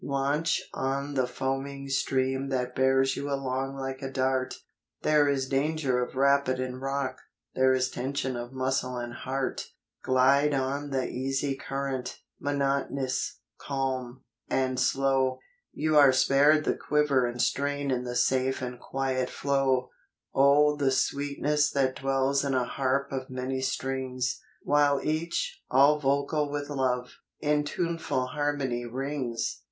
[0.03, 4.55] Launch on the foaming stream that bears you along like a dart—
[5.03, 7.17] There is danger of rapid and rock,
[7.53, 9.67] there is tension of muscle and heart;
[10.01, 15.37] Glide on the easy current, monotonous, calm, and slow,
[15.71, 19.91] You are spared the quiver and strain in the safe and quiet flow.
[20.33, 20.81] 214 FROM QUEENS' GARDENS.
[20.81, 26.49] O the sweetness that dwells in a harp of many strings, While each, all vocal
[26.49, 29.59] with love, in tuneful harmony rings!